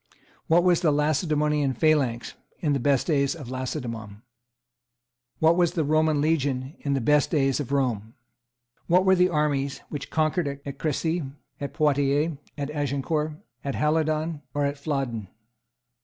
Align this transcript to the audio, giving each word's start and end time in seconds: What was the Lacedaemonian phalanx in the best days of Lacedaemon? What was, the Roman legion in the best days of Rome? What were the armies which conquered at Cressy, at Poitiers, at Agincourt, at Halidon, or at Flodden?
What 0.47 0.63
was 0.63 0.81
the 0.81 0.91
Lacedaemonian 0.91 1.75
phalanx 1.75 2.33
in 2.57 2.73
the 2.73 2.79
best 2.79 3.05
days 3.05 3.35
of 3.35 3.51
Lacedaemon? 3.51 4.23
What 5.37 5.55
was, 5.55 5.73
the 5.73 5.83
Roman 5.83 6.19
legion 6.21 6.75
in 6.79 6.95
the 6.95 6.99
best 6.99 7.29
days 7.29 7.59
of 7.59 7.71
Rome? 7.71 8.15
What 8.87 9.05
were 9.05 9.13
the 9.13 9.29
armies 9.29 9.77
which 9.89 10.09
conquered 10.09 10.59
at 10.65 10.79
Cressy, 10.79 11.21
at 11.59 11.75
Poitiers, 11.75 12.35
at 12.57 12.71
Agincourt, 12.71 13.33
at 13.63 13.75
Halidon, 13.75 14.41
or 14.55 14.65
at 14.65 14.79
Flodden? 14.79 15.27